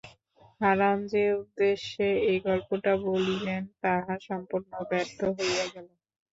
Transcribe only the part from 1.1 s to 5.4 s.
যে উদ্দেশ্যে এই গল্পটা বলিলেন তাহা সম্পূর্ণ ব্যর্থ